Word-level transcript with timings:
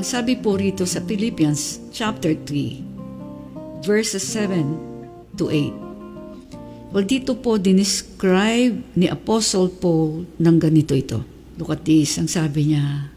Ang 0.00 0.08
sabi 0.08 0.32
po 0.32 0.56
rito 0.56 0.88
sa 0.88 1.04
Philippians 1.04 1.92
chapter 1.92 2.32
3, 2.32 3.84
verses 3.84 4.24
7 4.32 5.36
to 5.36 5.52
8. 5.52 6.96
Well, 6.96 7.04
dito 7.04 7.36
po 7.36 7.60
dinescribe 7.60 8.80
ni 8.96 9.12
Apostle 9.12 9.68
Paul 9.68 10.24
ng 10.40 10.56
ganito 10.56 10.96
ito. 10.96 11.20
Look 11.60 11.68
at 11.68 11.84
this, 11.84 12.16
ang 12.16 12.32
sabi 12.32 12.72
niya, 12.72 13.12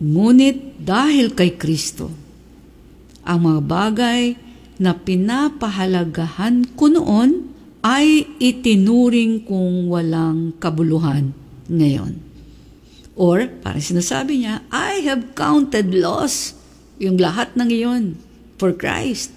Ngunit 0.00 0.80
dahil 0.80 1.36
kay 1.36 1.60
Kristo, 1.60 2.08
ang 3.20 3.44
mga 3.44 3.60
bagay 3.60 4.22
na 4.80 4.96
pinapahalagahan 4.96 6.72
ko 6.72 6.88
noon 6.88 7.52
ay 7.84 8.24
itinuring 8.40 9.44
kong 9.44 9.92
walang 9.92 10.56
kabuluhan 10.56 11.36
ngayon. 11.68 12.16
Or, 13.14 13.46
para 13.62 13.78
sinasabi 13.78 14.42
niya, 14.42 14.66
I 14.74 15.06
have 15.06 15.38
counted 15.38 15.94
loss, 15.94 16.58
yung 16.98 17.14
lahat 17.18 17.54
ng 17.54 17.70
iyon, 17.70 18.04
for 18.58 18.74
Christ. 18.74 19.30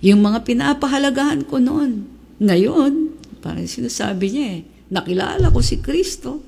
Yung 0.00 0.24
mga 0.24 0.48
pinapahalagahan 0.48 1.44
ko 1.44 1.60
noon. 1.60 2.08
Ngayon, 2.40 3.12
para 3.44 3.60
sinasabi 3.64 4.32
niya 4.32 4.46
eh, 4.56 4.60
nakilala 4.88 5.52
ko 5.52 5.60
si 5.60 5.80
Kristo. 5.84 6.40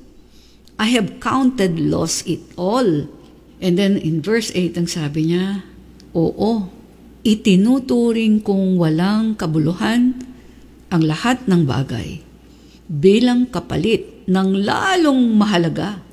I 0.81 0.89
have 0.97 1.21
counted 1.21 1.77
loss 1.77 2.25
it 2.25 2.41
all. 2.57 3.05
And 3.61 3.77
then 3.77 4.01
in 4.01 4.25
verse 4.25 4.49
8, 4.57 4.81
ang 4.81 4.89
sabi 4.89 5.29
niya, 5.29 5.69
Oo, 6.17 6.73
itinuturing 7.21 8.41
kong 8.41 8.81
walang 8.81 9.37
kabuluhan 9.37 10.17
ang 10.89 11.03
lahat 11.05 11.45
ng 11.45 11.69
bagay 11.69 12.25
bilang 12.91 13.47
kapalit 13.47 14.25
ng 14.27 14.65
lalong 14.65 15.37
mahalaga 15.37 16.10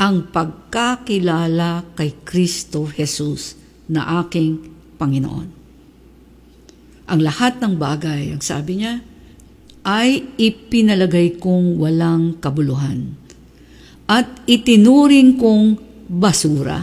ang 0.00 0.32
pagkakilala 0.32 1.92
kay 1.92 2.24
Kristo 2.24 2.88
Jesus 2.88 3.52
na 3.92 4.24
aking 4.24 4.56
Panginoon. 4.96 5.48
Ang 7.10 7.20
lahat 7.20 7.60
ng 7.60 7.76
bagay, 7.76 8.32
ang 8.32 8.40
sabi 8.40 8.80
niya, 8.80 9.04
ay 9.84 10.40
ipinalagay 10.40 11.36
kong 11.36 11.76
walang 11.76 12.40
kabuluhan 12.40 13.12
at 14.08 14.44
itinuring 14.48 15.36
kong 15.36 15.76
basura. 16.08 16.80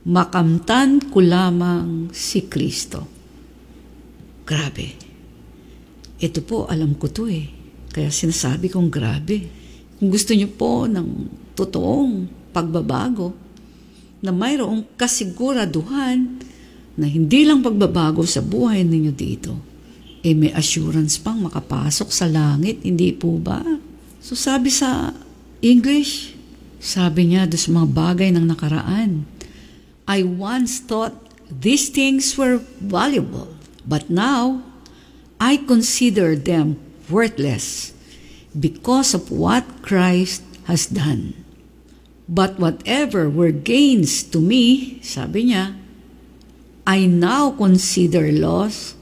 Makamtan 0.00 1.12
ko 1.12 1.20
lamang 1.20 2.08
si 2.16 2.48
Kristo. 2.48 3.04
Grabe. 4.48 4.88
Ito 6.16 6.40
po, 6.44 6.64
alam 6.64 6.96
ko 6.96 7.12
to 7.12 7.28
eh. 7.28 7.46
Kaya 7.92 8.08
sinasabi 8.08 8.72
kong 8.72 8.88
grabe. 8.88 9.38
Kung 10.00 10.08
gusto 10.08 10.32
niyo 10.32 10.48
po 10.52 10.88
ng 10.88 11.39
totoong 11.60 12.24
pagbabago, 12.56 13.36
na 14.20 14.32
mayroong 14.32 14.84
kasiguraduhan 14.96 16.44
na 16.96 17.06
hindi 17.08 17.48
lang 17.48 17.64
pagbabago 17.64 18.24
sa 18.28 18.44
buhay 18.44 18.84
ninyo 18.84 19.12
dito, 19.16 19.52
eh 20.20 20.36
may 20.36 20.52
assurance 20.52 21.16
pang 21.16 21.40
makapasok 21.40 22.08
sa 22.12 22.28
langit, 22.28 22.84
hindi 22.84 23.16
po 23.16 23.40
ba? 23.40 23.64
So 24.20 24.36
sabi 24.36 24.68
sa 24.68 25.16
English, 25.64 26.36
sabi 26.76 27.32
niya 27.32 27.48
doon 27.48 27.60
sa 27.60 27.70
mga 27.72 27.88
bagay 27.96 28.28
ng 28.36 28.44
nakaraan, 28.44 29.24
I 30.04 30.20
once 30.20 30.84
thought 30.84 31.16
these 31.48 31.88
things 31.88 32.36
were 32.36 32.60
valuable, 32.84 33.56
but 33.88 34.12
now 34.12 34.60
I 35.40 35.56
consider 35.56 36.36
them 36.36 36.76
worthless 37.08 37.96
because 38.52 39.16
of 39.16 39.32
what 39.32 39.64
Christ 39.80 40.44
has 40.68 40.84
done. 40.84 41.39
But 42.30 42.62
whatever 42.62 43.28
were 43.28 43.50
gains 43.50 44.22
to 44.30 44.38
me, 44.38 45.02
sabi 45.02 45.50
niya, 45.50 45.74
I 46.86 47.10
now 47.10 47.50
consider 47.50 48.30
loss 48.30 48.94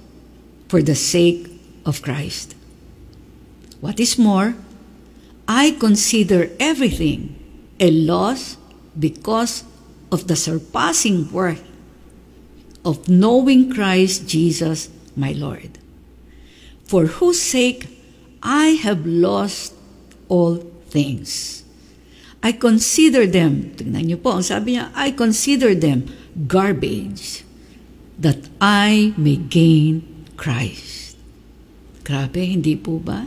for 0.73 0.81
the 0.81 0.97
sake 0.97 1.53
of 1.85 2.01
Christ. 2.01 2.57
What 3.85 4.01
is 4.01 4.17
more, 4.17 4.57
I 5.47 5.77
consider 5.77 6.49
everything 6.59 7.37
a 7.79 7.93
loss 7.93 8.57
because 8.99 9.63
of 10.11 10.27
the 10.27 10.37
surpassing 10.37 11.31
worth 11.31 11.63
of 12.85 13.09
knowing 13.09 13.69
Christ 13.69 14.27
Jesus 14.27 14.89
my 15.15 15.33
Lord, 15.33 15.77
for 16.89 17.21
whose 17.21 17.41
sake 17.41 17.93
I 18.43 18.81
have 18.81 19.05
lost 19.05 19.75
all 20.29 20.57
things. 20.89 21.68
I 22.39 22.55
consider 22.55 23.27
them, 23.27 23.75
tingnan 23.75 24.07
niyo 24.07 24.19
po, 24.23 24.39
ang 24.39 24.47
sabi 24.47 24.79
niya, 24.79 24.95
I 24.95 25.11
consider 25.11 25.75
them 25.75 26.07
garbage 26.47 27.43
that 28.19 28.47
I 28.63 29.11
may 29.19 29.39
gain 29.39 30.07
Christ. 30.39 31.19
Grabe, 32.07 32.41
hindi 32.47 32.79
po 32.79 33.03
ba? 33.03 33.27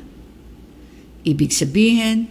Ibig 1.27 1.51
sabihin, 1.51 2.25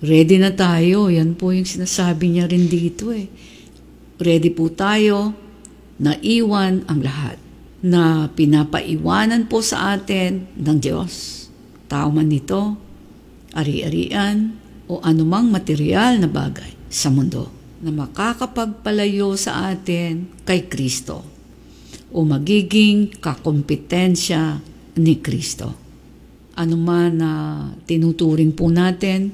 ready 0.00 0.40
na 0.40 0.54
tayo. 0.54 1.10
Yan 1.10 1.36
po 1.36 1.52
yung 1.52 1.68
sinasabi 1.68 2.32
niya 2.32 2.48
rin 2.48 2.70
dito 2.70 3.10
eh. 3.12 3.28
Ready 4.16 4.54
po 4.54 4.70
tayo 4.72 5.34
na 6.00 6.16
iwan 6.22 6.86
ang 6.88 7.04
lahat 7.04 7.36
na 7.80 8.28
pinapaiwanan 8.32 9.48
po 9.48 9.60
sa 9.60 9.96
atin 9.96 10.48
ng 10.56 10.78
Diyos. 10.80 11.44
Tao 11.90 12.08
man 12.12 12.28
nito, 12.28 12.76
ari-arian, 13.52 14.59
o 14.90 14.98
anumang 15.06 15.46
material 15.46 16.18
na 16.18 16.26
bagay 16.26 16.74
sa 16.90 17.14
mundo 17.14 17.46
na 17.78 17.94
makakapagpalayo 17.94 19.38
sa 19.38 19.70
atin 19.70 20.26
kay 20.42 20.66
Kristo 20.66 21.22
o 22.10 22.26
magiging 22.26 23.22
kakompetensya 23.22 24.58
ni 24.98 25.22
Kristo. 25.22 25.70
Ano 26.58 26.74
man 26.74 27.22
na 27.22 27.32
tinuturing 27.86 28.50
po 28.50 28.66
natin 28.66 29.30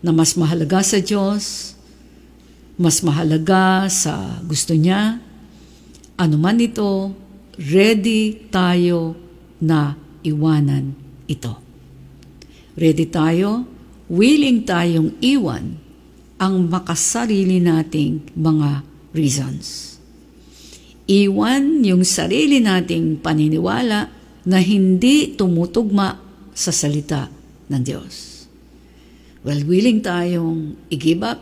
na 0.00 0.10
mas 0.10 0.34
mahalaga 0.40 0.80
sa 0.80 0.98
Diyos, 1.04 1.76
mas 2.80 3.04
mahalaga 3.04 3.86
sa 3.92 4.40
gusto 4.42 4.72
niya, 4.72 5.20
ano 6.16 6.36
man 6.40 6.58
ito, 6.58 7.12
ready 7.60 8.48
tayo 8.48 9.14
na 9.60 9.94
iwanan 10.24 10.96
ito. 11.28 11.60
Ready 12.74 13.06
tayo 13.12 13.68
willing 14.12 14.68
tayong 14.68 15.16
iwan 15.24 15.80
ang 16.36 16.68
makasarili 16.68 17.64
nating 17.64 18.28
mga 18.36 18.84
reasons. 19.16 19.96
Iwan 21.08 21.80
yung 21.80 22.04
sarili 22.04 22.60
nating 22.60 23.24
paniniwala 23.24 24.12
na 24.44 24.58
hindi 24.60 25.32
tumutugma 25.32 26.20
sa 26.52 26.68
salita 26.68 27.32
ng 27.72 27.80
Diyos. 27.80 28.44
Well, 29.48 29.64
willing 29.64 30.04
tayong 30.04 30.76
i-give 30.92 31.24
up 31.24 31.40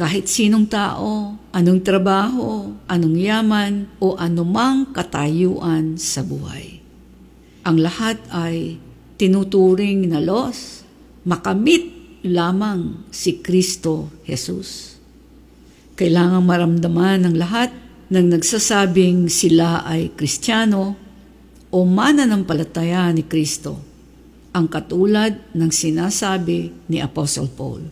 kahit 0.00 0.24
sinong 0.24 0.72
tao, 0.72 1.36
anong 1.52 1.84
trabaho, 1.84 2.72
anong 2.88 3.16
yaman, 3.20 3.72
o 4.00 4.16
anumang 4.16 4.88
katayuan 4.96 6.00
sa 6.00 6.24
buhay. 6.24 6.80
Ang 7.68 7.84
lahat 7.84 8.16
ay 8.32 8.80
tinuturing 9.20 10.08
na 10.08 10.16
loss 10.24 10.79
makamit 11.24 11.92
lamang 12.24 13.08
si 13.12 13.40
Kristo 13.40 14.08
Jesus. 14.24 14.96
Kailangang 15.96 16.44
maramdaman 16.48 17.28
ng 17.28 17.36
lahat 17.36 17.72
ng 18.08 18.26
nagsasabing 18.36 19.28
sila 19.28 19.84
ay 19.84 20.12
Kristiyano 20.16 20.96
o 21.70 21.86
mananampalataya 21.86 23.06
ni 23.14 23.22
Kristo, 23.22 23.78
ang 24.50 24.66
katulad 24.66 25.38
ng 25.54 25.70
sinasabi 25.70 26.74
ni 26.90 26.98
Apostle 26.98 27.46
Paul. 27.46 27.86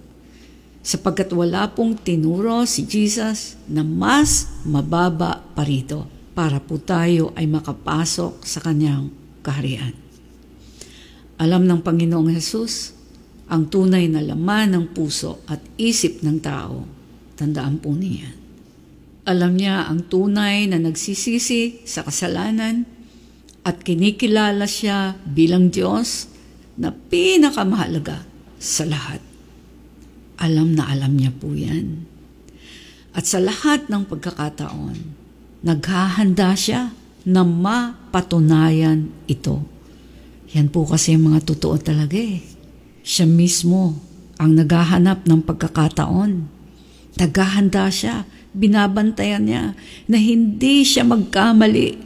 Sapagkat 0.82 1.30
wala 1.36 1.70
pong 1.70 2.00
tinuro 2.00 2.64
si 2.64 2.88
Jesus 2.88 3.60
na 3.68 3.84
mas 3.84 4.48
mababa 4.64 5.44
pa 5.52 5.62
rito 5.62 6.08
para 6.32 6.58
po 6.58 6.80
tayo 6.80 7.30
ay 7.36 7.46
makapasok 7.46 8.42
sa 8.42 8.58
kanyang 8.64 9.12
kaharian. 9.44 9.94
Alam 11.38 11.68
ng 11.68 11.84
Panginoong 11.84 12.34
Jesus 12.34 12.97
ang 13.48 13.72
tunay 13.72 14.12
na 14.12 14.20
laman 14.20 14.76
ng 14.76 14.86
puso 14.92 15.40
at 15.48 15.60
isip 15.80 16.20
ng 16.20 16.38
tao. 16.44 16.84
Tandaan 17.36 17.80
po 17.80 17.96
niya. 17.96 18.28
Alam 19.28 19.56
niya 19.56 19.88
ang 19.88 20.08
tunay 20.08 20.68
na 20.68 20.80
nagsisisi 20.80 21.84
sa 21.84 22.04
kasalanan 22.04 22.84
at 23.64 23.84
kinikilala 23.84 24.64
siya 24.64 25.16
bilang 25.24 25.68
Diyos 25.68 26.28
na 26.76 26.92
pinakamahalaga 26.92 28.24
sa 28.60 28.84
lahat. 28.88 29.20
Alam 30.40 30.76
na 30.76 30.88
alam 30.88 31.16
niya 31.16 31.32
po 31.32 31.52
yan. 31.52 32.04
At 33.16 33.26
sa 33.26 33.40
lahat 33.42 33.88
ng 33.88 34.06
pagkakataon, 34.08 34.96
naghahanda 35.64 36.54
siya 36.54 36.94
na 37.28 37.42
mapatunayan 37.42 39.12
ito. 39.26 39.60
Yan 40.56 40.72
po 40.72 40.88
kasi 40.88 41.16
mga 41.16 41.44
totoo 41.44 41.76
talaga 41.76 42.16
eh 42.16 42.57
siya 43.08 43.24
mismo 43.24 43.96
ang 44.36 44.52
naghahanap 44.52 45.24
ng 45.24 45.40
pagkakataon. 45.40 46.44
Naghahanda 47.16 47.88
siya 47.88 48.28
binabantayan 48.52 49.48
niya 49.48 49.64
na 50.04 50.20
hindi 50.20 50.84
siya 50.84 51.08
magkamali 51.08 51.96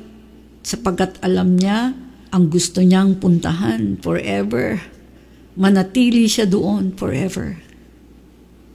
sapagkat 0.63 1.19
alam 1.19 1.59
niya 1.59 1.91
ang 2.31 2.45
gusto 2.47 2.79
niyang 2.81 3.19
puntahan 3.19 3.99
forever. 3.99 4.79
Manatili 5.59 6.31
siya 6.31 6.47
doon 6.47 6.95
forever. 6.95 7.59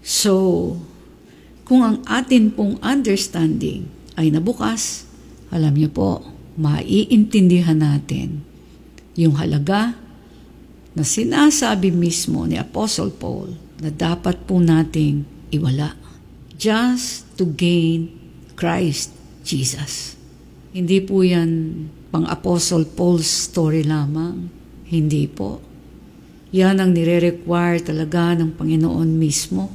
So, 0.03 0.75
kung 1.63 1.81
ang 1.81 1.97
atin 2.05 2.51
pong 2.53 2.77
understanding 2.83 3.87
ay 4.19 4.29
nabukas, 4.29 5.07
alam 5.49 5.73
niyo 5.73 5.89
po, 5.89 6.21
maiintindihan 6.59 7.81
natin 7.81 8.45
yung 9.17 9.39
halaga 9.41 9.97
na 10.97 11.05
sinasabi 11.05 11.93
mismo 11.93 12.49
ni 12.49 12.57
Apostle 12.57 13.13
Paul 13.13 13.53
na 13.77 13.93
dapat 13.93 14.49
po 14.49 14.57
nating 14.57 15.21
iwala 15.53 15.93
just 16.57 17.29
to 17.37 17.45
gain 17.53 18.09
Christ 18.57 19.13
Jesus. 19.45 20.17
Hindi 20.73 20.97
po 21.05 21.21
yan 21.21 21.85
pang 22.09 22.25
Apostle 22.25 22.89
Paul's 22.89 23.29
story 23.29 23.85
lamang. 23.85 24.49
Hindi 24.89 25.29
po. 25.29 25.61
Yan 26.49 26.81
ang 26.81 26.97
nire-require 26.97 27.85
talaga 27.85 28.33
ng 28.33 28.57
Panginoon 28.57 29.09
mismo 29.13 29.69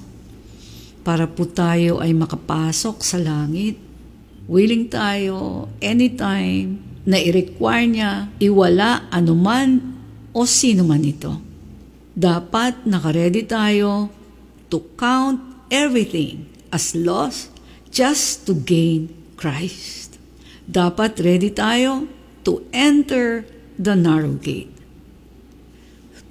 para 1.07 1.31
po 1.31 1.47
tayo 1.47 2.03
ay 2.03 2.11
makapasok 2.19 2.99
sa 2.99 3.23
langit. 3.23 3.79
Willing 4.51 4.91
tayo 4.91 5.71
anytime 5.79 6.83
na 7.07 7.15
i-require 7.15 7.87
niya 7.87 8.13
iwala 8.43 9.07
anuman 9.15 10.01
o 10.32 10.49
sino 10.49 10.84
man 10.84 11.05
ito. 11.05 11.38
Dapat 12.12 12.84
nakaredy 12.84 13.49
tayo 13.49 14.12
to 14.69 14.84
count 15.00 15.40
everything 15.73 16.49
as 16.73 16.93
loss 16.96 17.49
just 17.93 18.44
to 18.49 18.56
gain 18.56 19.12
Christ. 19.37 20.17
Dapat 20.69 21.20
ready 21.20 21.52
tayo 21.52 22.08
to 22.44 22.64
enter 22.73 23.44
the 23.76 23.96
narrow 23.96 24.37
gate. 24.37 24.73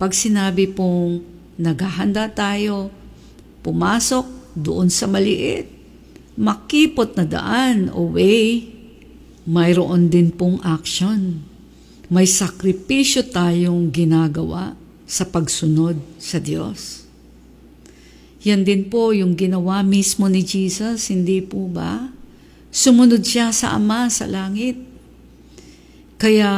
Pag 0.01 0.18
sinabi 0.18 0.65
pong 0.65 1.21
naghahanda 1.62 2.25
tayo, 2.33 2.89
pumasok 3.62 4.25
doon 4.57 4.89
sa 4.89 5.06
maliit, 5.06 5.69
makipot 6.33 7.13
na 7.13 7.25
daan 7.30 7.94
o 7.94 8.09
way, 8.09 8.65
mayroon 9.45 10.09
din 10.09 10.33
pong 10.33 10.57
action. 10.65 11.50
May 12.12 12.28
sakripisyo 12.28 13.31
tayong 13.31 13.88
ginagawa 13.88 14.75
sa 15.08 15.24
pagsunod 15.24 15.96
sa 16.19 16.44
Diyos. 16.44 17.08
Yan 18.44 18.68
din 18.68 18.92
po 18.92 19.16
yung 19.16 19.40
ginawa 19.40 19.80
mismo 19.80 20.28
ni 20.28 20.44
Jesus, 20.44 21.08
hindi 21.08 21.40
po 21.40 21.72
ba? 21.72 22.12
Sumunod 22.68 23.24
siya 23.24 23.56
sa 23.56 23.80
Ama 23.80 24.12
sa 24.12 24.28
langit 24.28 24.92
kaya 26.22 26.52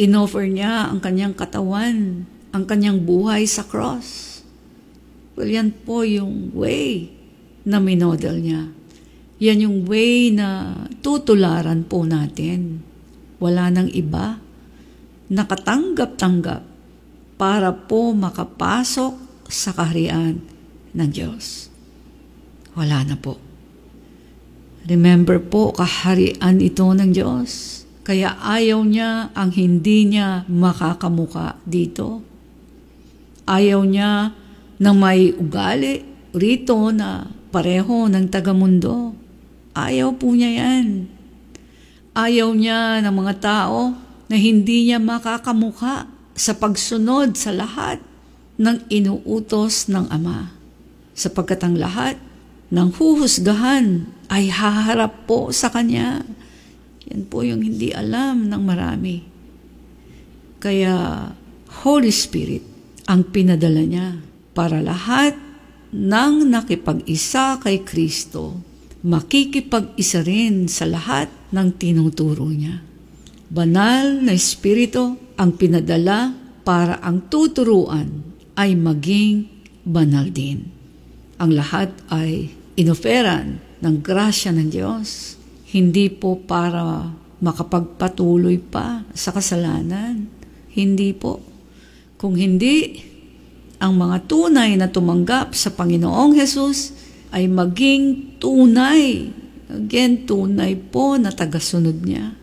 inoffer 0.00 0.48
niya 0.48 0.88
ang 0.88 1.04
kanyang 1.04 1.36
katawan, 1.36 2.24
ang 2.56 2.64
kanyang 2.64 3.04
buhay 3.04 3.44
sa 3.44 3.68
cross. 3.68 4.40
Well, 5.36 5.52
yan 5.52 5.76
po 5.84 6.08
yung 6.08 6.56
way 6.56 7.12
na 7.68 7.84
minodel 7.84 8.40
niya. 8.40 8.72
Yan 9.44 9.60
yung 9.60 9.78
way 9.84 10.32
na 10.32 10.72
tutularan 11.04 11.84
po 11.84 12.08
natin. 12.08 12.80
Wala 13.36 13.68
nang 13.68 13.92
iba. 13.92 14.40
Nakatanggap-tanggap 15.28 16.62
para 17.36 17.70
po 17.72 18.12
makapasok 18.16 19.14
sa 19.48 19.72
kaharian 19.72 20.40
ng 20.92 21.08
Diyos. 21.12 21.68
Wala 22.76 23.04
na 23.04 23.16
po. 23.16 23.36
Remember 24.88 25.36
po, 25.40 25.72
kaharian 25.76 26.60
ito 26.64 26.88
ng 26.88 27.12
Diyos 27.12 27.78
kaya 28.08 28.40
ayaw 28.40 28.88
niya 28.88 29.28
ang 29.36 29.52
hindi 29.52 30.08
niya 30.08 30.48
makakamuka 30.48 31.60
dito. 31.68 32.24
Ayaw 33.44 33.84
niya 33.84 34.32
na 34.80 34.90
may 34.96 35.28
ugali 35.36 36.08
rito 36.32 36.88
na 36.88 37.28
pareho 37.52 38.08
ng 38.08 38.32
tagamundo. 38.32 39.12
Ayaw 39.76 40.16
po 40.16 40.32
niya 40.32 40.56
yan. 40.56 41.04
Ayaw 42.16 42.56
niya 42.56 43.04
ng 43.04 43.12
mga 43.12 43.34
tao 43.44 43.92
na 44.28 44.36
hindi 44.36 44.88
niya 44.88 45.00
makakamuka 45.00 46.08
sa 46.38 46.52
pagsunod 46.54 47.34
sa 47.34 47.50
lahat 47.52 47.98
ng 48.60 48.86
inuutos 48.92 49.88
ng 49.88 50.06
Ama. 50.12 50.52
Sapagkat 51.16 51.64
ang 51.64 51.74
lahat 51.74 52.20
ng 52.68 52.88
huhusgahan 52.94 54.06
ay 54.28 54.52
haharap 54.52 55.24
po 55.24 55.50
sa 55.50 55.72
Kanya 55.72 56.22
yan 57.08 57.24
po 57.24 57.40
yung 57.40 57.64
hindi 57.64 57.88
alam 57.88 58.52
ng 58.52 58.62
marami. 58.62 59.24
Kaya 60.60 61.24
Holy 61.84 62.12
Spirit 62.12 62.64
ang 63.08 63.32
pinadala 63.32 63.80
niya 63.80 64.20
para 64.52 64.84
lahat 64.84 65.32
ng 65.88 66.44
nakipag-isa 66.44 67.56
kay 67.64 67.80
Kristo, 67.80 68.60
makikipag-isa 69.00 70.20
rin 70.20 70.68
sa 70.68 70.84
lahat 70.84 71.32
ng 71.48 71.68
tinuturo 71.80 72.44
niya. 72.52 72.84
Banal 73.48 74.20
na 74.20 74.36
Espiritu 74.36 75.16
ang 75.40 75.56
pinadala 75.56 76.36
para 76.68 77.00
ang 77.00 77.32
tuturuan 77.32 78.36
ay 78.60 78.76
maging 78.76 79.48
banal 79.88 80.28
din. 80.28 80.68
Ang 81.40 81.56
lahat 81.56 81.88
ay 82.12 82.52
inoferan 82.76 83.56
ng 83.80 83.96
grasya 84.04 84.52
ng 84.52 84.68
Diyos 84.68 85.38
hindi 85.68 86.08
po 86.08 86.40
para 86.40 87.12
makapagpatuloy 87.44 88.56
pa 88.56 89.04
sa 89.12 89.36
kasalanan. 89.36 90.24
Hindi 90.72 91.12
po. 91.12 91.44
Kung 92.16 92.40
hindi, 92.40 93.04
ang 93.76 94.00
mga 94.00 94.24
tunay 94.24 94.80
na 94.80 94.88
tumanggap 94.88 95.52
sa 95.52 95.68
Panginoong 95.68 96.34
Hesus 96.40 96.96
ay 97.36 97.46
maging 97.52 98.36
tunay. 98.40 99.28
Again, 99.68 100.24
tunay 100.24 100.72
po 100.72 101.20
na 101.20 101.30
tagasunod 101.36 102.00
niya. 102.00 102.37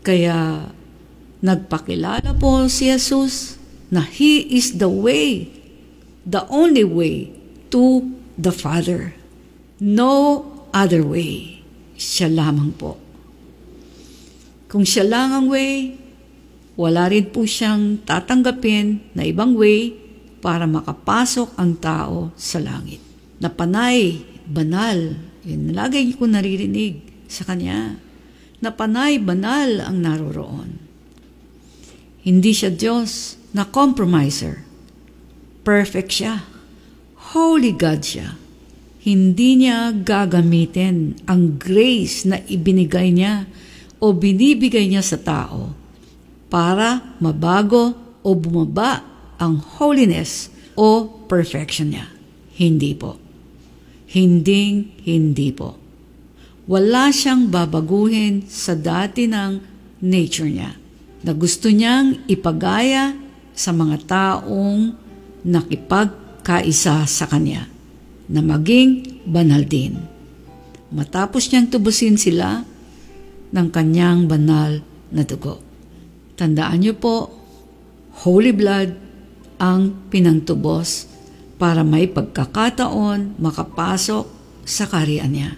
Kaya 0.00 0.70
nagpakilala 1.44 2.36
po 2.36 2.68
si 2.68 2.88
Jesus 2.88 3.60
na 3.92 4.04
He 4.04 4.44
is 4.48 4.80
the 4.80 4.88
way, 4.88 5.48
the 6.24 6.44
only 6.48 6.84
way 6.84 7.32
to 7.68 8.08
the 8.40 8.52
Father. 8.52 9.12
No 9.80 10.44
other 10.72 11.04
way 11.04 11.60
siya 12.00 12.32
lamang 12.32 12.72
po. 12.72 12.96
Kung 14.70 14.88
siya 14.88 15.04
lang 15.04 15.34
ang 15.36 15.46
way, 15.52 15.98
wala 16.80 17.12
rin 17.12 17.28
po 17.28 17.44
siyang 17.44 18.00
tatanggapin 18.06 19.12
na 19.12 19.26
ibang 19.28 19.52
way 19.52 19.92
para 20.40 20.64
makapasok 20.64 21.52
ang 21.60 21.76
tao 21.76 22.32
sa 22.40 22.56
langit. 22.56 23.02
Na 23.36 23.52
panay, 23.52 24.24
banal, 24.48 25.18
yun 25.44 25.76
lagi 25.76 26.16
ko 26.16 26.24
naririnig 26.24 27.04
sa 27.28 27.44
kanya, 27.44 28.00
na 28.60 28.70
panay, 28.72 29.16
banal 29.16 29.80
ang 29.80 30.04
naroroon. 30.04 30.76
Hindi 32.20 32.52
siya 32.52 32.68
Diyos 32.72 33.40
na 33.56 33.64
compromiser. 33.64 34.62
Perfect 35.64 36.10
siya. 36.12 36.44
Holy 37.32 37.72
God 37.72 38.00
siya 38.04 38.40
hindi 39.00 39.64
niya 39.64 39.96
gagamitin 39.96 41.24
ang 41.24 41.56
grace 41.56 42.28
na 42.28 42.36
ibinigay 42.36 43.08
niya 43.16 43.48
o 43.96 44.12
binibigay 44.12 44.92
niya 44.92 45.00
sa 45.00 45.16
tao 45.16 45.72
para 46.52 47.16
mabago 47.16 47.96
o 48.20 48.36
bumaba 48.36 49.00
ang 49.40 49.56
holiness 49.80 50.52
o 50.76 51.08
perfection 51.24 51.96
niya. 51.96 52.12
Hindi 52.60 52.92
po. 52.92 53.16
Hinding 54.12 55.00
hindi 55.08 55.48
po. 55.56 55.79
Wala 56.70 57.10
siyang 57.10 57.50
babaguhin 57.50 58.46
sa 58.46 58.78
dati 58.78 59.26
ng 59.26 59.58
nature 60.06 60.46
niya 60.46 60.70
na 61.26 61.34
gusto 61.34 61.66
niyang 61.66 62.30
ipagaya 62.30 63.10
sa 63.50 63.74
mga 63.74 64.06
taong 64.06 64.94
nakipagkaisa 65.42 67.10
sa 67.10 67.26
kanya 67.26 67.66
na 68.30 68.38
maging 68.38 69.18
banal 69.26 69.66
din. 69.66 69.98
Matapos 70.94 71.50
niyang 71.50 71.74
tubusin 71.74 72.14
sila 72.14 72.62
ng 73.50 73.68
kanyang 73.74 74.30
banal 74.30 74.78
na 75.10 75.26
dugo. 75.26 75.58
Tandaan 76.38 76.86
niyo 76.86 76.94
po, 76.94 77.34
holy 78.22 78.54
blood 78.54 78.94
ang 79.58 80.06
pinangtubos 80.06 81.10
para 81.58 81.82
may 81.82 82.06
pagkakataon 82.06 83.42
makapasok 83.42 84.24
sa 84.62 84.86
karian 84.86 85.34
niya. 85.34 85.50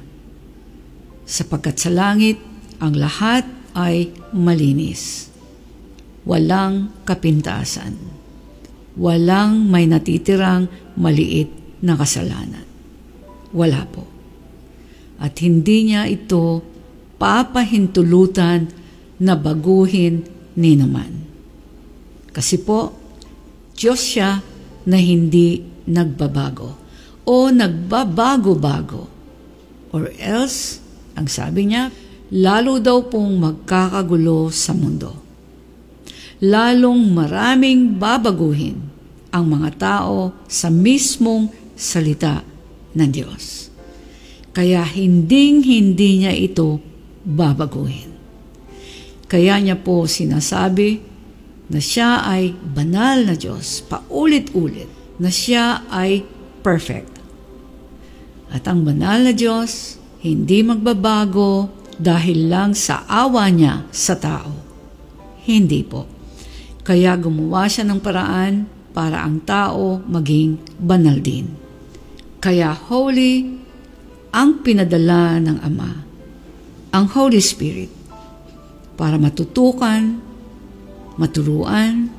Sapagkat 1.24 1.78
sa 1.78 1.90
langit, 1.90 2.38
ang 2.82 2.98
lahat 2.98 3.46
ay 3.78 4.10
malinis. 4.34 5.30
Walang 6.28 7.04
kapintasan. 7.08 7.96
Walang 8.98 9.66
may 9.70 9.88
natitirang 9.88 10.68
maliit 10.98 11.80
na 11.80 11.96
kasalanan. 11.96 12.66
Wala 13.52 13.82
po. 13.88 14.12
at 15.22 15.38
hindi 15.38 15.94
niya 15.94 16.10
ito 16.10 16.58
papahintulutan 17.22 18.66
na 19.22 19.38
baguhin 19.38 20.26
ni 20.58 20.74
naman. 20.74 21.22
Kasi 22.34 22.58
po, 22.58 22.90
Diyos 23.78 24.02
siya 24.02 24.42
na 24.82 24.98
hindi 24.98 25.62
nagbabago 25.86 26.74
o 27.22 27.54
nagbabago-bago. 27.54 29.06
Or 29.94 30.10
else, 30.18 30.81
ang 31.16 31.28
sabi 31.28 31.68
niya, 31.68 31.92
lalo 32.32 32.80
daw 32.80 33.04
pong 33.08 33.36
magkakagulo 33.40 34.48
sa 34.48 34.72
mundo. 34.72 35.12
Lalong 36.42 37.12
maraming 37.14 37.96
babaguhin 38.00 38.82
ang 39.30 39.48
mga 39.48 39.70
tao 39.78 40.34
sa 40.50 40.68
mismong 40.68 41.48
salita 41.78 42.44
ng 42.92 43.10
Diyos. 43.10 43.72
Kaya 44.52 44.84
hinding-hindi 44.84 46.24
niya 46.24 46.34
ito 46.36 46.82
babaguhin. 47.24 48.12
Kaya 49.30 49.56
niya 49.56 49.80
po 49.80 50.04
sinasabi 50.04 51.00
na 51.72 51.80
siya 51.80 52.20
ay 52.28 52.52
banal 52.52 53.24
na 53.24 53.32
Diyos, 53.32 53.80
paulit-ulit, 53.88 54.90
na 55.16 55.32
siya 55.32 55.88
ay 55.88 56.20
perfect. 56.60 57.16
At 58.52 58.68
ang 58.68 58.84
banal 58.84 59.24
na 59.24 59.32
Diyos, 59.32 59.96
hindi 60.22 60.62
magbabago 60.62 61.68
dahil 61.98 62.48
lang 62.48 62.72
sa 62.78 63.04
awa 63.10 63.50
niya 63.50 63.86
sa 63.90 64.14
tao. 64.16 64.54
Hindi 65.42 65.82
po. 65.82 66.06
Kaya 66.82 67.18
gumawa 67.18 67.66
siya 67.66 67.86
ng 67.86 67.98
paraan 67.98 68.54
para 68.94 69.22
ang 69.22 69.42
tao 69.42 69.98
maging 70.02 70.78
banal 70.78 71.18
din. 71.18 71.50
Kaya 72.42 72.74
holy 72.74 73.62
ang 74.34 74.62
pinadala 74.62 75.38
ng 75.42 75.58
Ama 75.62 76.12
ang 76.92 77.08
Holy 77.08 77.40
Spirit 77.40 77.88
para 79.00 79.16
matutukan, 79.16 80.20
maturuan, 81.16 82.12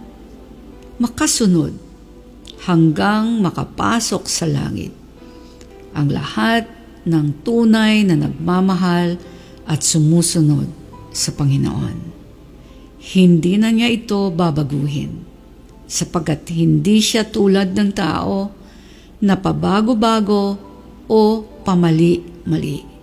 makasunod 0.97 1.77
hanggang 2.65 3.37
makapasok 3.37 4.25
sa 4.25 4.49
langit 4.49 4.89
ang 5.93 6.09
lahat 6.09 6.65
ng 7.03 7.43
tunay 7.43 8.07
na 8.07 8.15
nagmamahal 8.27 9.19
at 9.67 9.79
sumusunod 9.83 10.67
sa 11.11 11.31
Panginoon. 11.35 12.11
Hindi 13.03 13.59
na 13.59 13.69
niya 13.71 13.91
ito 13.91 14.31
babaguhin 14.31 15.23
sapagkat 15.87 16.47
hindi 16.55 17.03
siya 17.03 17.27
tulad 17.27 17.75
ng 17.75 17.91
tao 17.91 18.51
na 19.19 19.35
pabago-bago 19.35 20.55
o 21.07 21.21
pamali-mali 21.63 22.93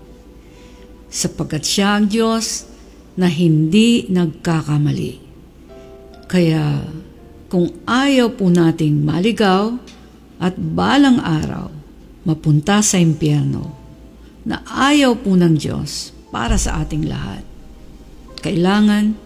sapagkat 1.11 1.62
siya 1.66 1.99
ang 1.99 2.07
Diyos 2.07 2.71
na 3.19 3.26
hindi 3.26 4.07
nagkakamali. 4.07 5.14
Kaya 6.30 6.87
kung 7.50 7.66
ayaw 7.83 8.30
po 8.38 8.47
nating 8.47 9.02
maligaw 9.02 9.75
at 10.38 10.54
balang 10.54 11.19
araw 11.19 11.69
mapunta 12.23 12.78
sa 12.80 13.02
impyerno 13.02 13.80
na 14.44 14.64
ayaw 14.66 15.16
po 15.20 15.37
ng 15.37 15.54
Diyos 15.56 16.14
para 16.32 16.56
sa 16.56 16.80
ating 16.80 17.04
lahat, 17.09 17.44
kailangan 18.40 19.18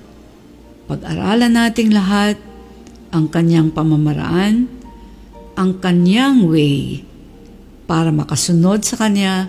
pag-aralan 0.84 1.54
nating 1.54 1.94
lahat 1.94 2.36
ang 3.14 3.30
kanyang 3.30 3.70
pamamaraan, 3.70 4.68
ang 5.54 5.70
kanyang 5.78 6.50
way 6.50 7.06
para 7.86 8.10
makasunod 8.10 8.82
sa 8.82 8.98
kanya 8.98 9.48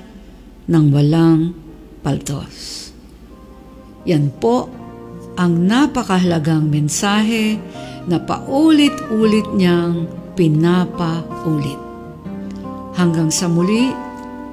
ng 0.69 0.85
walang 0.93 1.51
paltos. 2.05 2.93
Yan 4.05 4.29
po 4.37 4.69
ang 5.35 5.65
napakahalagang 5.65 6.69
mensahe 6.69 7.57
na 8.05 8.21
paulit-ulit 8.21 9.49
niyang 9.57 10.05
pinapaulit. 10.37 11.81
Hanggang 12.95 13.33
sa 13.33 13.49
muli, 13.49 13.91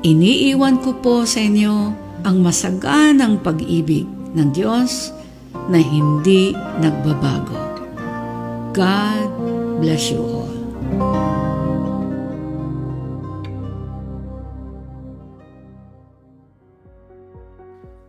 iniiwan 0.03 0.83
ko 0.83 0.99
po 0.99 1.23
sa 1.23 1.39
inyo 1.39 1.95
ang 2.27 2.37
masaganang 2.43 3.39
pag-ibig 3.39 4.03
ng 4.35 4.51
Diyos 4.51 5.15
na 5.71 5.79
hindi 5.79 6.51
nagbabago. 6.83 7.55
God 8.75 9.31
bless 9.79 10.11
you 10.11 10.19
all. 10.19 10.51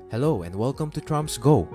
Hello 0.10 0.42
and 0.42 0.58
welcome 0.58 0.90
to 0.94 1.02
Trumps 1.02 1.38
Go. 1.38 1.70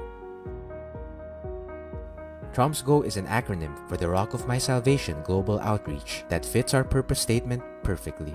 Trumps 2.50 2.82
Go 2.82 3.06
is 3.06 3.14
an 3.14 3.30
acronym 3.30 3.70
for 3.86 3.94
the 3.94 4.10
Rock 4.10 4.34
of 4.34 4.50
My 4.50 4.58
Salvation 4.58 5.22
Global 5.22 5.62
Outreach 5.62 6.26
that 6.26 6.42
fits 6.42 6.74
our 6.74 6.82
purpose 6.82 7.22
statement 7.22 7.62
perfectly. 7.86 8.34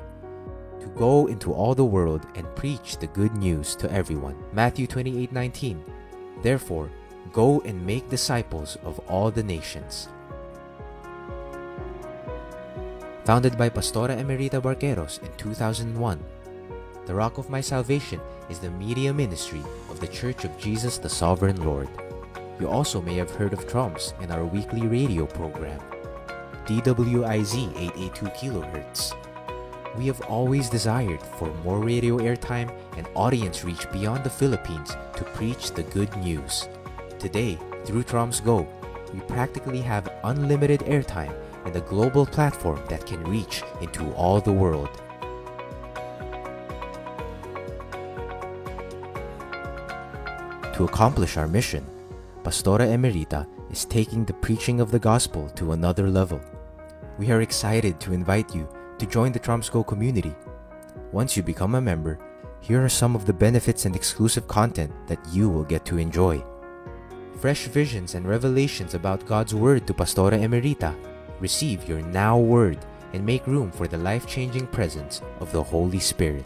To 0.84 0.90
go 1.00 1.28
into 1.28 1.54
all 1.54 1.74
the 1.74 1.86
world 1.86 2.28
and 2.36 2.56
preach 2.60 2.98
the 2.98 3.08
good 3.08 3.38
news 3.38 3.74
to 3.80 3.90
everyone. 3.90 4.36
Matthew 4.52 4.86
28:19. 4.86 5.80
Therefore, 6.44 6.92
go 7.32 7.62
and 7.64 7.86
make 7.88 8.10
disciples 8.10 8.76
of 8.84 9.00
all 9.08 9.32
the 9.32 9.44
nations. 9.44 10.10
Founded 13.24 13.58
by 13.58 13.70
Pastora 13.70 14.20
Emerita 14.20 14.60
Barqueros 14.60 15.24
in 15.24 15.32
2001, 15.38 16.20
the 17.06 17.16
Rock 17.16 17.38
of 17.38 17.50
My 17.50 17.62
Salvation 17.62 18.20
is 18.50 18.60
the 18.60 18.72
media 18.72 19.14
ministry 19.14 19.64
of 19.90 20.02
the 20.02 20.12
Church 20.12 20.44
of 20.44 20.58
Jesus 20.60 20.98
the 20.98 21.08
Sovereign 21.08 21.64
Lord. 21.64 21.88
You 22.60 22.68
also 22.68 23.00
may 23.00 23.16
have 23.16 23.32
heard 23.32 23.54
of 23.54 23.72
Trumps 23.72 24.14
in 24.20 24.32
our 24.32 24.44
weekly 24.44 24.86
radio 24.88 25.26
program, 25.26 25.80
DWIZ 26.68 27.72
882 27.72 28.28
kHz. 28.36 29.16
We 29.96 30.08
have 30.08 30.22
always 30.22 30.70
desired 30.70 31.22
for 31.22 31.54
more 31.64 31.80
radio 31.80 32.18
airtime 32.18 32.76
and 32.98 33.08
audience 33.14 33.64
reach 33.64 33.90
beyond 33.92 34.24
the 34.24 34.30
Philippines 34.30 34.98
to 35.16 35.24
preach 35.24 35.72
the 35.72 35.84
good 35.84 36.16
news. 36.18 36.68
Today, 37.20 37.60
through 37.86 38.04
Trumps 38.04 38.40
Go, 38.40 38.68
we 39.14 39.20
practically 39.22 39.82
have 39.82 40.12
unlimited 40.24 40.80
airtime 40.82 41.36
and 41.66 41.76
a 41.76 41.82
global 41.82 42.26
platform 42.26 42.82
that 42.90 43.06
can 43.06 43.24
reach 43.24 43.62
into 43.82 44.12
all 44.14 44.42
the 44.42 44.52
world. 44.52 44.90
To 50.74 50.86
accomplish 50.86 51.38
our 51.38 51.48
mission, 51.48 51.86
Pastora 52.42 52.88
Emerita 52.88 53.46
is 53.72 53.86
taking 53.86 54.26
the 54.26 54.34
preaching 54.34 54.82
of 54.82 54.90
the 54.90 54.98
gospel 54.98 55.50
to 55.50 55.74
another 55.74 56.10
level. 56.10 56.42
We 57.20 57.30
are 57.30 57.42
excited 57.42 58.00
to 58.00 58.12
invite 58.12 58.56
you 58.56 58.68
to 59.00 59.06
join 59.06 59.32
the 59.32 59.40
Tromsco 59.40 59.86
community. 59.86 60.36
Once 61.12 61.38
you 61.38 61.44
become 61.44 61.76
a 61.76 61.82
member, 61.82 62.20
here 62.60 62.84
are 62.84 62.90
some 62.90 63.16
of 63.16 63.26
the 63.26 63.34
benefits 63.34 63.86
and 63.86 63.96
exclusive 63.96 64.48
content 64.48 64.92
that 65.08 65.20
you 65.32 65.50
will 65.50 65.64
get 65.64 65.86
to 65.86 65.98
enjoy. 65.98 66.44
Fresh 67.40 67.68
visions 67.68 68.16
and 68.16 68.28
revelations 68.28 68.94
about 68.94 69.26
God's 69.26 69.54
Word 69.54 69.86
to 69.88 69.94
Pastora 69.94 70.40
Emerita. 70.40 70.96
Receive 71.40 71.88
your 71.88 72.02
now 72.02 72.38
word 72.38 72.80
and 73.12 73.26
make 73.26 73.48
room 73.48 73.72
for 73.72 73.88
the 73.88 73.98
life 73.98 74.26
changing 74.26 74.68
presence 74.68 75.22
of 75.40 75.52
the 75.52 75.62
Holy 75.62 76.00
Spirit. 76.00 76.46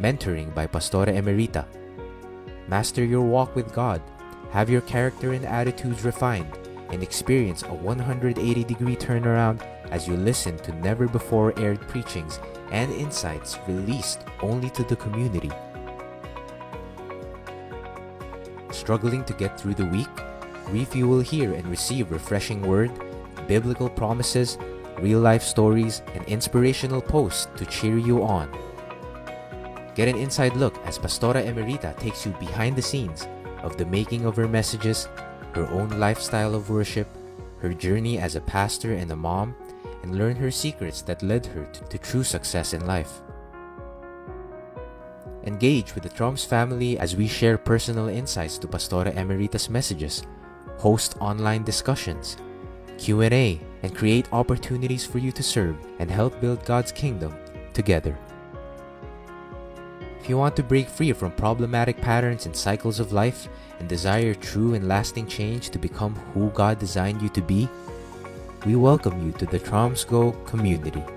Mentoring 0.00 0.54
by 0.54 0.66
Pastora 0.66 1.12
Emerita 1.12 1.66
Master 2.68 3.04
your 3.04 3.22
walk 3.22 3.54
with 3.54 3.72
God, 3.72 4.02
have 4.50 4.68
your 4.68 4.80
character 4.82 5.32
and 5.34 5.44
attitudes 5.44 6.04
refined, 6.04 6.58
and 6.90 7.02
experience 7.02 7.62
a 7.62 7.74
180 7.74 8.64
degree 8.64 8.96
turnaround 8.96 9.62
as 9.90 10.06
you 10.06 10.16
listen 10.16 10.56
to 10.58 10.72
never 10.76 11.08
before 11.08 11.58
aired 11.58 11.80
preachings 11.88 12.40
and 12.70 12.92
insights 12.92 13.58
released 13.68 14.24
only 14.40 14.70
to 14.70 14.82
the 14.84 14.96
community. 14.96 15.50
Struggling 18.70 19.24
to 19.24 19.32
get 19.32 19.58
through 19.58 19.74
the 19.74 19.86
week? 19.86 20.08
Refuel 20.68 21.20
here 21.20 21.54
and 21.54 21.66
receive 21.68 22.10
refreshing 22.10 22.62
word, 22.62 22.90
biblical 23.46 23.88
promises, 23.88 24.58
real 24.98 25.20
life 25.20 25.42
stories, 25.42 26.02
and 26.14 26.24
inspirational 26.24 27.00
posts 27.00 27.48
to 27.56 27.64
cheer 27.66 27.98
you 27.98 28.22
on. 28.22 28.50
Get 29.94 30.08
an 30.08 30.16
inside 30.16 30.56
look 30.56 30.76
as 30.84 30.98
Pastora 30.98 31.42
Emerita 31.42 31.96
takes 31.98 32.26
you 32.26 32.32
behind 32.32 32.76
the 32.76 32.82
scenes 32.82 33.28
of 33.62 33.76
the 33.76 33.86
making 33.86 34.26
of 34.26 34.36
her 34.36 34.48
messages, 34.48 35.08
her 35.54 35.66
own 35.68 35.88
lifestyle 35.98 36.54
of 36.54 36.68
worship, 36.68 37.08
her 37.60 37.72
journey 37.72 38.18
as 38.18 38.36
a 38.36 38.40
pastor 38.40 38.92
and 38.92 39.10
a 39.10 39.16
mom, 39.16 39.54
and 40.06 40.16
learn 40.16 40.36
her 40.36 40.52
secrets 40.52 41.02
that 41.02 41.22
led 41.22 41.44
her 41.46 41.64
to, 41.72 41.80
to 41.86 41.98
true 41.98 42.22
success 42.22 42.72
in 42.72 42.86
life. 42.86 43.22
Engage 45.42 45.94
with 45.94 46.04
the 46.04 46.10
Troms 46.10 46.46
family 46.46 46.96
as 46.98 47.16
we 47.16 47.26
share 47.26 47.58
personal 47.58 48.08
insights 48.08 48.56
to 48.58 48.68
Pastora 48.68 49.12
Emerita's 49.16 49.68
messages, 49.68 50.22
host 50.78 51.16
online 51.20 51.64
discussions, 51.64 52.36
Q&A, 52.98 53.60
and 53.82 53.96
create 53.96 54.32
opportunities 54.32 55.04
for 55.04 55.18
you 55.18 55.32
to 55.32 55.42
serve 55.42 55.76
and 55.98 56.08
help 56.08 56.40
build 56.40 56.64
God's 56.64 56.92
kingdom 56.92 57.34
together. 57.72 58.16
If 60.20 60.28
you 60.28 60.38
want 60.38 60.54
to 60.56 60.62
break 60.62 60.88
free 60.88 61.12
from 61.12 61.32
problematic 61.32 62.00
patterns 62.00 62.46
and 62.46 62.54
cycles 62.54 63.00
of 63.00 63.12
life 63.12 63.48
and 63.80 63.88
desire 63.88 64.34
true 64.34 64.74
and 64.74 64.86
lasting 64.86 65.26
change 65.26 65.70
to 65.70 65.78
become 65.78 66.14
who 66.32 66.50
God 66.50 66.78
designed 66.78 67.22
you 67.22 67.28
to 67.30 67.42
be, 67.42 67.68
we 68.66 68.74
welcome 68.74 69.24
you 69.24 69.30
to 69.30 69.46
the 69.46 69.60
Tromsco 69.60 70.44
community. 70.44 71.15